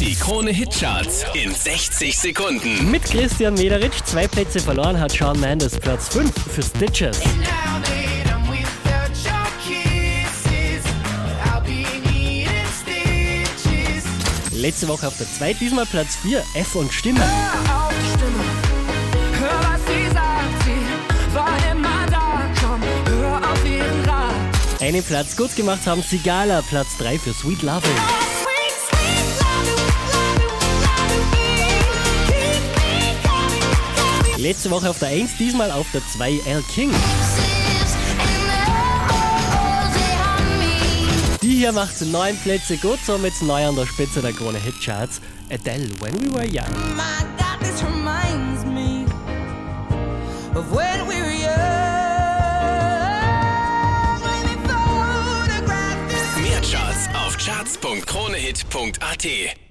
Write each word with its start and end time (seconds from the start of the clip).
Die 0.00 0.14
Krone 0.14 0.50
Hitcharts 0.50 1.24
in 1.32 1.54
60 1.54 2.18
Sekunden. 2.18 2.90
Mit 2.90 3.02
Christian 3.04 3.54
Mederitsch 3.54 4.02
zwei 4.04 4.28
Plätze 4.28 4.60
verloren 4.60 5.00
hat 5.00 5.14
Shawn 5.14 5.40
Mendes 5.40 5.78
Platz 5.78 6.08
5 6.08 6.30
für 6.52 6.62
Stitches. 6.62 7.20
Letzte 14.52 14.88
Woche 14.88 15.06
auf 15.06 15.16
der 15.16 15.26
2, 15.26 15.54
diesmal 15.54 15.86
Platz 15.86 16.16
4, 16.16 16.42
F 16.54 16.74
und 16.74 16.92
Stimme. 16.92 17.20
Hör 17.20 17.86
auf 17.86 17.94
die 17.94 18.18
Stimme, 18.18 18.44
hör 19.40 19.70
was 19.70 19.80
sie 19.86 20.12
sagt, 20.12 20.64
sie 20.64 21.34
war 21.34 21.72
immer 21.72 22.06
da, 22.10 22.50
komm, 22.60 22.82
hör 23.14 23.52
auf 23.52 23.64
ihren 23.64 24.04
Rat. 24.04 24.80
Einen 24.80 25.02
Platz 25.02 25.36
gut 25.36 25.54
gemacht 25.56 25.86
haben 25.86 26.02
Sigala, 26.02 26.62
Platz 26.68 26.96
3 26.98 27.18
für 27.18 27.32
Sweet 27.32 27.62
Loving. 27.62 28.25
Letzte 34.46 34.70
Woche 34.70 34.88
auf 34.88 35.00
der 35.00 35.08
1, 35.08 35.38
diesmal 35.38 35.72
auf 35.72 35.90
der 35.92 36.02
2, 36.06 36.40
L 36.46 36.62
King. 36.72 36.92
Die 41.42 41.56
hier 41.56 41.72
macht 41.72 42.00
neun 42.02 42.36
Plätze 42.36 42.76
gut, 42.76 43.00
somit 43.04 43.32
neu 43.42 43.66
an 43.66 43.74
der 43.74 43.86
Spitze 43.86 44.22
der 44.22 44.32
Krone 44.32 44.58
Hitcharts. 44.58 45.20
Adele, 45.50 45.88
When 45.98 46.14
We 46.22 46.32
Were 46.32 46.44
Young. 46.44 46.70
My 46.94 47.24
God, 47.36 47.58
this 47.58 47.82
reminds 47.82 48.64
me 48.64 49.04
of 50.54 50.70
when 50.70 51.08
we 51.08 51.20
were 51.20 51.32
young. 51.32 51.50
Mehr 56.40 56.62
Charts 56.62 57.08
auf 57.16 57.36
charts.kronehit.at. 57.36 59.65